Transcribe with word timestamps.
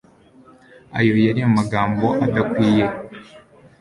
ayo 0.97 1.13
yari 1.25 1.41
amagambo 1.49 2.07
adakwiye 2.25 2.85